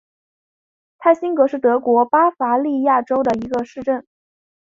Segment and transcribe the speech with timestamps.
[0.97, 4.03] 泰辛格是德国巴伐利亚州的一个市镇。